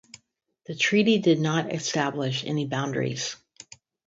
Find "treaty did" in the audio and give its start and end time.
0.73-1.39